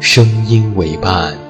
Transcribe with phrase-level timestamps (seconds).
[0.00, 1.49] 声音为伴。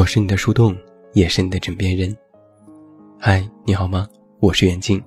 [0.00, 0.74] 我是你的树洞，
[1.12, 2.16] 也是你的枕边人。
[3.18, 4.08] 嗨，你好吗？
[4.38, 4.98] 我是袁静，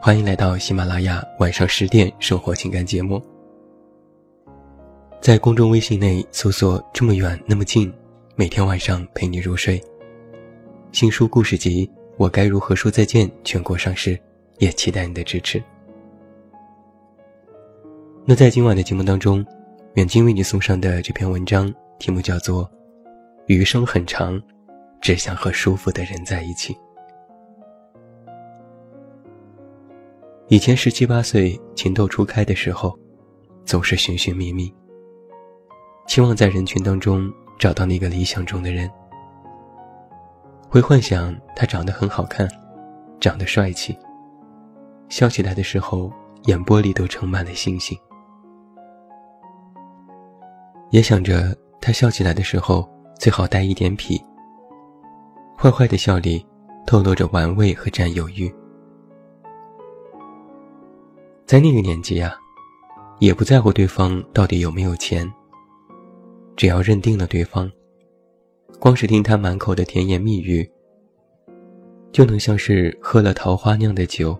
[0.00, 3.20] 欢迎来到喜马拉雅晚上十点生活情感节目。
[5.20, 7.92] 在公众微信内搜索“这么远那么近”，
[8.36, 9.82] 每天晚上陪你入睡。
[10.92, 11.84] 新书故事集
[12.16, 14.16] 《我该如何说再见》全国上市，
[14.58, 15.60] 也期待你的支持。
[18.24, 19.44] 那在今晚的节目当中，
[19.94, 22.70] 远近为你送上的这篇文章题目叫做。
[23.46, 24.40] 余生很长，
[25.00, 26.76] 只想和舒服的人在一起。
[30.46, 32.96] 以前十七八岁情窦初开的时候，
[33.64, 34.72] 总是寻寻觅觅，
[36.06, 38.88] 期望在人群当中找到那个理想中的人。
[40.68, 42.48] 会幻想他长得很好看，
[43.18, 43.98] 长得帅气，
[45.08, 46.12] 笑起来的时候
[46.44, 47.98] 眼波里都盛满了星星。
[50.90, 52.88] 也想着他笑起来的时候。
[53.20, 54.18] 最好带一点痞，
[55.54, 56.42] 坏坏的笑里
[56.86, 58.50] 透露着玩味和占有欲。
[61.44, 62.34] 在那个年纪呀，
[63.18, 65.30] 也不在乎对方到底有没有钱，
[66.56, 67.70] 只要认定了对方，
[68.78, 70.66] 光是听他满口的甜言蜜语，
[72.12, 74.34] 就能像是喝了桃花酿的酒，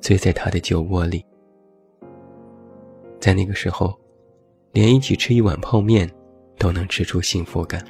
[0.00, 1.24] 醉在他的酒窝里。
[3.18, 3.92] 在那个时候，
[4.70, 6.08] 连一起吃一碗泡面，
[6.56, 7.84] 都能吃出幸福感。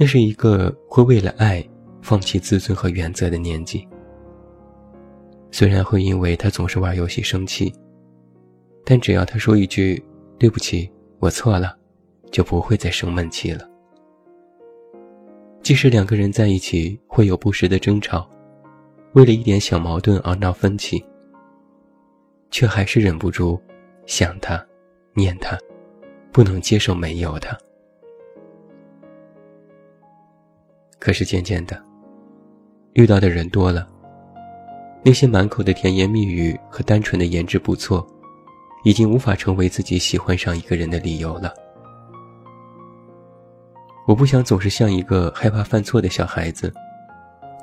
[0.00, 1.62] 那是一个会为了爱
[2.00, 3.86] 放弃自尊和原则的年纪。
[5.50, 7.74] 虽然会因为他总是玩游戏生气，
[8.84, 10.00] 但只要他说一句
[10.38, 10.88] “对不起，
[11.18, 11.76] 我错了”，
[12.30, 13.68] 就不会再生闷气了。
[15.62, 18.30] 即使两个人在一起会有不时的争吵，
[19.14, 21.04] 为了一点小矛盾而闹分歧，
[22.52, 23.60] 却还是忍不住
[24.06, 24.64] 想他、
[25.14, 25.58] 念他，
[26.30, 27.58] 不能接受没有他。
[30.98, 31.80] 可是渐渐的，
[32.94, 33.86] 遇到的人多了，
[35.04, 38.06] 那些满口的甜言蜜语和单纯的颜值不错，
[38.84, 41.54] 已经无法成为自己喜欢上一个人的理由了。
[44.06, 46.72] 我不想总是像一个害怕犯错的小孩子，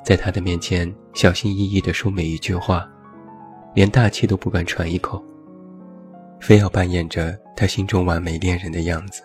[0.04, 2.88] 在他的面前小心翼翼地说每一句话，
[3.74, 5.22] 连大气都不敢喘一口，
[6.40, 9.22] 非要扮演着他心中完美恋人的样子。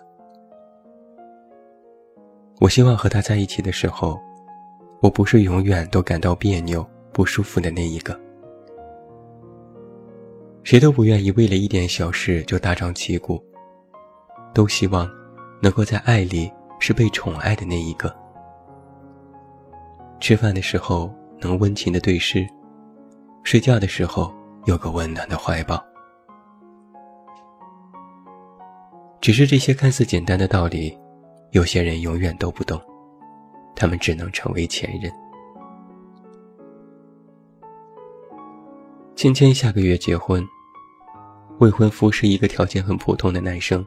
[2.62, 4.22] 我希望和他在一起的时候，
[5.00, 8.16] 我不是永远都感到别扭、不舒服的那一个。
[10.62, 13.42] 谁都不愿意为了一点小事就大张旗鼓，
[14.54, 15.10] 都希望
[15.60, 16.48] 能够在爱里
[16.78, 18.14] 是被宠爱的那一个。
[20.20, 22.46] 吃饭的时候能温情的对视，
[23.42, 24.32] 睡觉的时候
[24.66, 25.84] 有个温暖的怀抱。
[29.20, 30.96] 只是这些看似简单的道理。
[31.52, 32.80] 有些人永远都不懂，
[33.76, 35.12] 他们只能成为前任。
[39.14, 40.42] 芊芊下个月结婚，
[41.58, 43.86] 未婚夫是一个条件很普通的男生，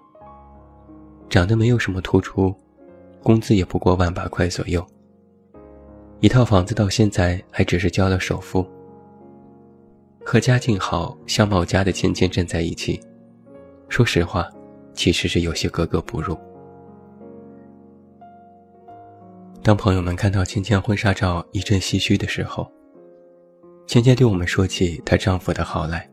[1.27, 2.53] 长得没有什么突出，
[3.23, 4.85] 工资也不过万把块左右。
[6.19, 8.63] 一套房子到现在还只是交了首付。
[10.23, 13.01] 和家境好、相貌佳的芊芊站在一起，
[13.89, 14.47] 说实话，
[14.93, 16.37] 其实是有些格格不入。
[19.65, 22.71] 当朋友们看到芊芊婚纱照一阵唏嘘的时候，
[23.87, 26.07] 芊芊对我们说起她丈夫的好来。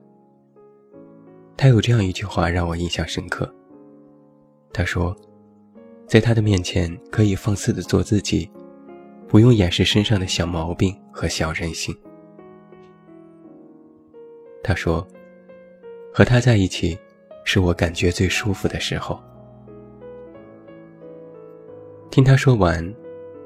[1.55, 3.55] 她有这样一句话让我印象深刻。
[4.73, 5.15] 她说，
[6.07, 8.51] 在他的面前可以放肆的做自己，
[9.29, 11.95] 不用掩饰身上的小毛病和小任性。
[14.65, 15.07] 她说
[16.11, 16.99] ：“和他在一起，
[17.45, 19.21] 是我感觉最舒服的时候。”
[22.11, 22.83] 听他说完，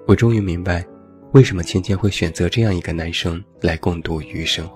[0.06, 0.86] 我终于明白，
[1.32, 4.68] 为什么芊芊会选择这样一个男生来共度余生。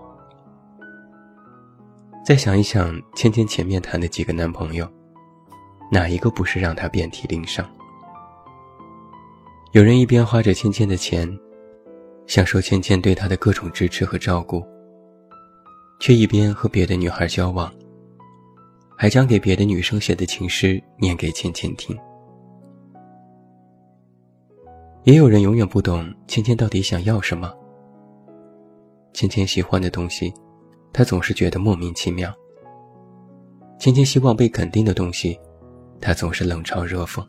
[2.27, 4.91] 再想一想，芊芊前面谈的几个男朋友，
[5.91, 7.65] 哪一个不是让她遍体鳞伤？
[9.73, 11.39] 有人一边花着芊芊的钱，
[12.27, 14.67] 享受芊芊对他的各种支持和照顾。
[16.01, 17.73] 却一边和别的女孩交往，
[18.97, 21.97] 还将给别的女生写的情诗念给芊芊听。
[25.05, 27.53] 也有人永远不懂芊芊到底想要什么。
[29.13, 30.33] 芊芊喜欢的东西，
[30.93, 32.33] 他总是觉得莫名其妙。
[33.79, 35.39] 芊芊希望被肯定的东西，
[36.01, 37.27] 他总是冷嘲热讽。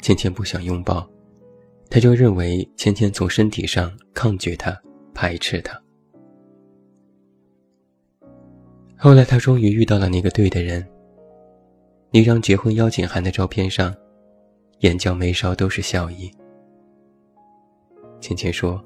[0.00, 1.08] 芊芊不想拥抱，
[1.90, 4.76] 他就认为芊芊从身体上抗拒他，
[5.14, 5.80] 排斥他。
[8.96, 10.84] 后来，他终于遇到了那个对的人。
[12.10, 13.94] 那张结婚邀请函的照片上，
[14.82, 16.28] 眼角眉梢都是笑意。
[18.20, 18.82] 芊芊说：“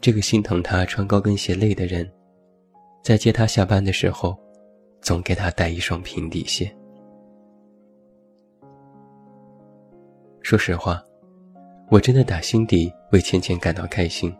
[0.00, 2.10] 这个心疼她穿高跟鞋累的人，
[3.02, 4.36] 在接她下班的时候，
[5.00, 6.68] 总给她带一双平底鞋。”
[10.42, 11.00] 说实话，
[11.90, 14.34] 我真的打心底为芊芊感到开心。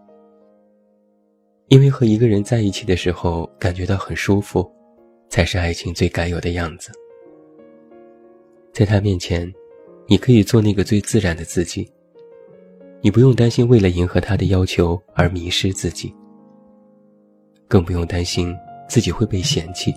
[1.68, 4.68] 因为和一个人在一起的时候感觉到很舒服，
[5.28, 6.90] 才是爱情最该有的样子。
[8.72, 9.52] 在他面前，
[10.10, 11.86] 你可以做那个最自然的自己。
[13.02, 16.12] 你不用担心为了迎合他的要求而迷失自己，
[17.68, 18.56] 更不用担心
[18.88, 19.94] 自己会被嫌弃，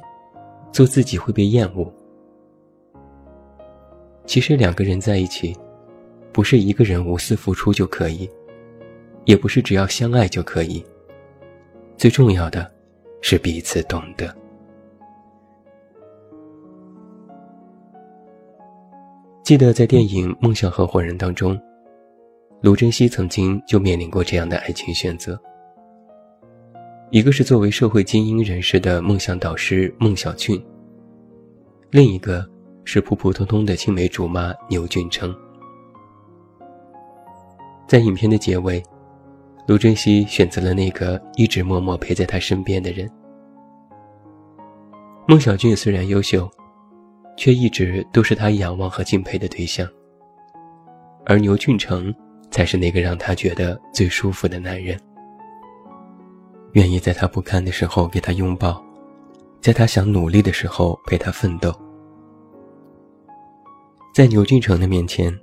[0.73, 1.91] 做自己会被厌恶。
[4.25, 5.55] 其实两个人在一起，
[6.33, 8.29] 不是一个人无私付出就可以，
[9.23, 10.83] 也不是只要相爱就可以。
[11.97, 12.69] 最重要的，
[13.21, 14.40] 是彼此懂得。
[19.51, 21.59] 记得在电影《梦想合伙人》当中，
[22.61, 25.37] 卢珍熙曾经就面临过这样的爱情选择：
[27.09, 30.57] 一个是作为社会精英人士的梦想导师孟小俊，
[31.89, 32.49] 另一个
[32.85, 35.35] 是普普通通的青梅竹马牛俊成。
[37.89, 38.81] 在影片的结尾。
[39.67, 43.11] 卢珍熙选择了那个一直默默陪在他身边的人。
[45.27, 46.49] 孟小俊虽然优秀，
[47.41, 49.89] 却一直都是他仰望和敬佩的对象。
[51.25, 52.13] 而牛俊成
[52.51, 54.95] 才是那个让他觉得最舒服的男人，
[56.73, 58.79] 愿意在他不堪的时候给他拥抱，
[59.59, 61.73] 在他想努力的时候陪他奋斗。
[64.13, 65.35] 在牛俊成的面前，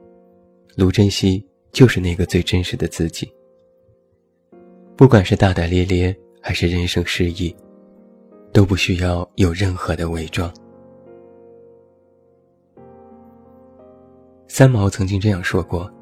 [0.77, 3.29] 卢珍熙就是那个最真实的自己。
[4.97, 7.53] 不管是大大咧咧，还是人生失意，
[8.53, 10.49] 都不需要有任何的伪装。
[14.49, 15.93] 三毛曾经这样说过：“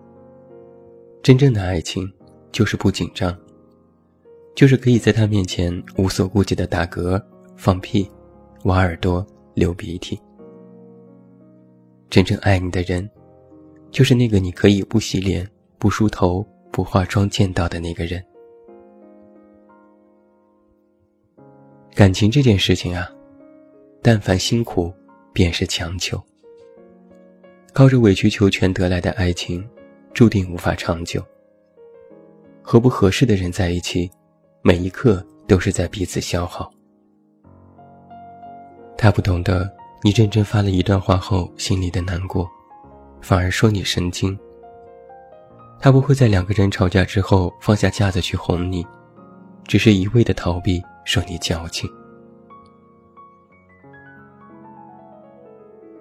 [1.21, 2.11] 真正的爱情，
[2.53, 3.37] 就是不紧张，
[4.55, 7.21] 就是可以在他面前无所顾忌的打嗝、
[7.57, 8.09] 放屁、
[8.65, 10.19] 挖耳朵、流鼻涕。
[12.09, 13.11] 真正爱你的人，
[13.91, 18.25] 就是那个你可以不洗脸、不梳头、不化妆见到的那个人。”
[21.95, 23.11] 感情这件事情啊，
[24.03, 24.95] 但凡辛苦，
[25.33, 26.23] 便是强求。
[27.77, 29.63] 靠着委曲求全得来的爱情，
[30.15, 31.23] 注定无法长久。
[32.63, 34.11] 和不合适的人在一起，
[34.63, 36.73] 每一刻都是在彼此消耗。
[38.97, 39.71] 他不懂得
[40.03, 42.49] 你认真发了一段话后心里的难过，
[43.21, 44.35] 反而说你神经。
[45.79, 48.87] 他不会在两个人吵架之后放下架子去哄你，
[49.65, 50.83] 只是一味的逃避。
[51.05, 51.89] 说你矫情，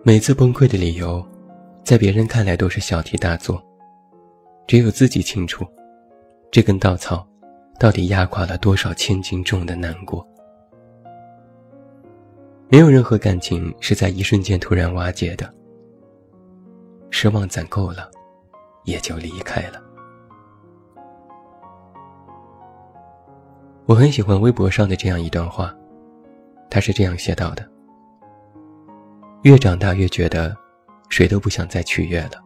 [0.03, 1.24] 每次崩溃的理由，
[1.86, 3.63] 在别人看来都是小题大做，
[4.65, 5.63] 只有自己清楚，
[6.51, 7.25] 这根稻草
[7.80, 10.27] 到底压垮了多少千斤重的难过。
[12.70, 15.48] 没有任何感情是在一瞬间突然瓦解的。
[17.12, 18.10] 失望攒够了，
[18.86, 19.80] 也就离开了。
[23.86, 25.72] 我很喜欢微博上的这样一段话，
[26.68, 27.63] 他是这样写到的：
[29.44, 30.58] 越长大越觉得，
[31.10, 32.44] 谁都不想再取悦了。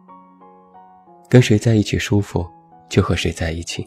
[1.28, 2.46] 跟谁在一起舒服，
[2.88, 3.86] 就和谁在一起，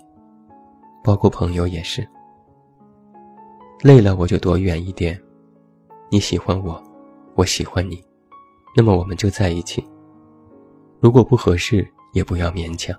[1.03, 2.07] 包括朋友也是。
[3.81, 5.19] 累了我就躲远一点，
[6.09, 6.81] 你喜欢我，
[7.35, 8.03] 我喜欢你，
[8.75, 9.83] 那么我们就在一起。
[10.99, 12.97] 如果不合适，也不要勉强。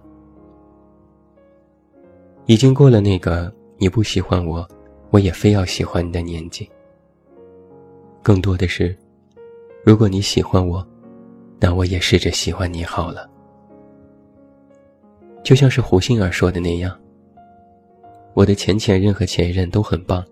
[2.47, 3.52] 已经过了那个。
[3.76, 4.66] 你不喜欢我，
[5.11, 6.71] 我也非要喜欢你的年纪。
[8.23, 8.97] 更多的是，
[9.85, 10.87] 如果你喜欢我，
[11.61, 13.28] 那我也试着喜欢你好了。
[15.42, 16.99] 就像是胡杏儿说的那样，
[18.32, 20.25] 我的前前任和前任都很棒。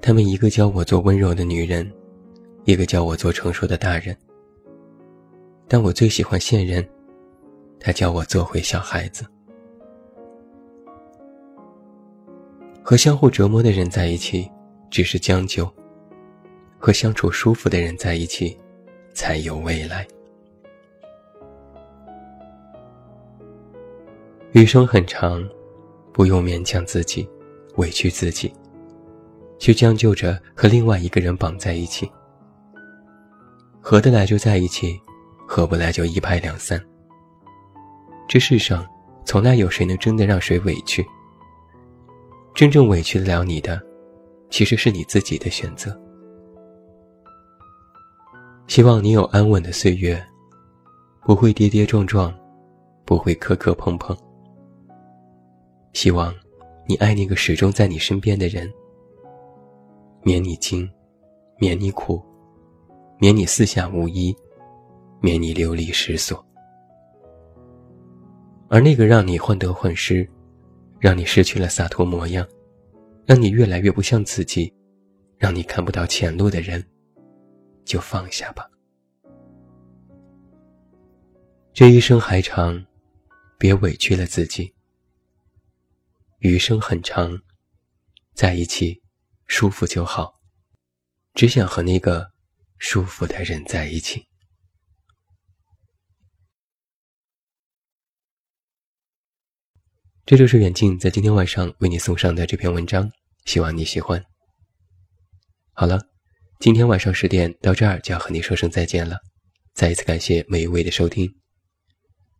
[0.00, 1.90] 他们一个教我做温柔的女人，
[2.64, 4.16] 一个教我做成熟的大人。
[5.66, 6.86] 但我最喜欢现任，
[7.80, 9.26] 他教我做回小孩子。
[12.82, 14.50] 和相互折磨的人在一起，
[14.90, 15.66] 只是将就；
[16.78, 18.58] 和相处舒服的人在一起，
[19.18, 20.06] 才有未来。
[24.52, 25.44] 余生很长，
[26.12, 27.28] 不用勉强自己，
[27.78, 28.54] 委屈自己，
[29.58, 32.08] 去将就着和另外一个人绑在一起。
[33.80, 34.96] 合得来就在一起，
[35.48, 36.80] 合不来就一拍两散。
[38.28, 38.86] 这世上，
[39.24, 41.04] 从来有谁能真的让谁委屈？
[42.54, 43.82] 真正委屈得了你的，
[44.48, 46.00] 其实是你自己的选择。
[48.68, 50.22] 希望你有安稳的岁月，
[51.22, 52.32] 不会跌跌撞撞，
[53.06, 54.14] 不会磕磕碰碰。
[55.94, 56.32] 希望
[56.86, 58.70] 你爱那个始终在你身边的人，
[60.22, 60.88] 免你惊，
[61.58, 62.22] 免你苦，
[63.18, 64.36] 免你四下无依，
[65.22, 66.44] 免你流离失所。
[68.68, 70.28] 而那个让你患得患失。
[71.00, 72.44] 让你失去了洒脱模样，
[73.24, 74.74] 让你越来越不像自己，
[75.38, 76.84] 让你看不到前路的人，
[77.88, 78.70] 就放下吧。
[81.72, 82.86] 这一生还长，
[83.58, 84.74] 别委屈了自己。
[86.40, 87.40] 余生很长，
[88.34, 89.02] 在一起
[89.46, 90.34] 舒服就好，
[91.34, 92.30] 只想和那个
[92.78, 94.26] 舒服的人在一起。
[100.26, 103.10] 这就是远近在今天晚上为你送上的这篇文章，
[103.46, 104.22] 希望你喜欢。
[105.72, 105.98] 好了，
[106.60, 109.16] 今天晚上十点到这儿就要和你说声再见了，
[109.74, 111.32] 再一次感谢每一位的收听。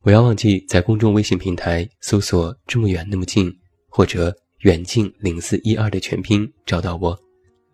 [0.01, 3.49] 不要忘记在公众微信平台搜索“这么远那么近”
[3.89, 7.17] 或者“远近零四一二”的全拼找到我，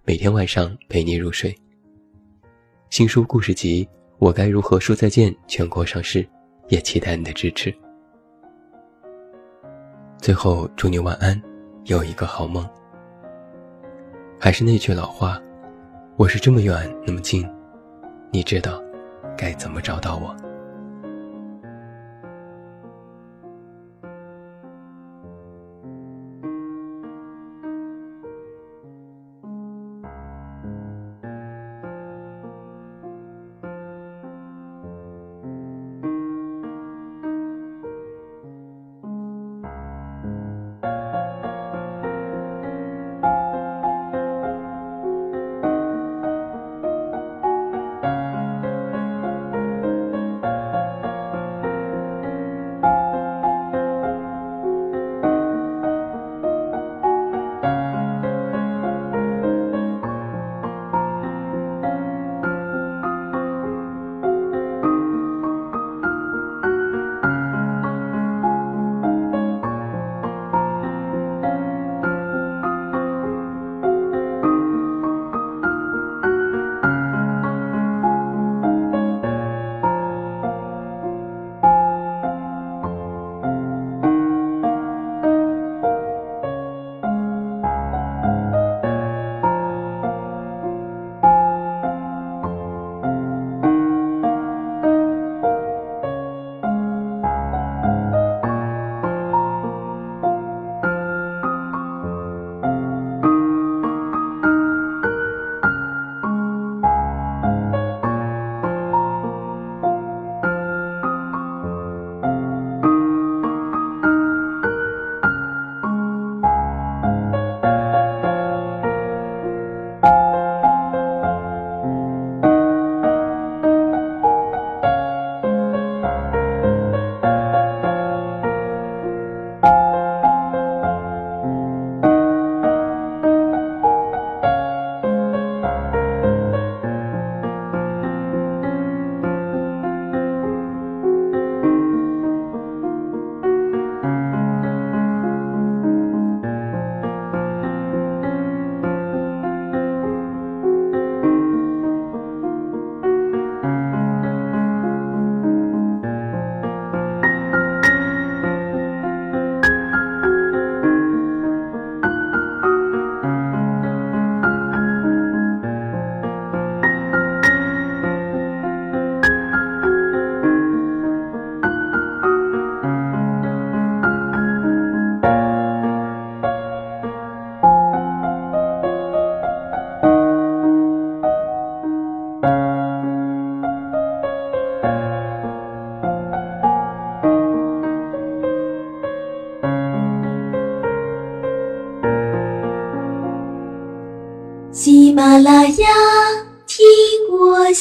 [0.05, 1.55] 每天晚上陪你入睡。
[2.91, 3.83] 新书故事集
[4.19, 6.29] 《我该如何说再见》全国上市，
[6.69, 7.75] 也期待你的支持。
[10.19, 11.41] 最后，祝你晚安，
[11.87, 12.69] 有一个好梦。
[14.39, 15.41] 还是那句老话，
[16.17, 17.45] 我是这么远那么近，
[18.31, 18.81] 你知道
[19.37, 20.44] 该怎么找到我。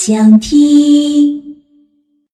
[0.05, 0.92] 想听。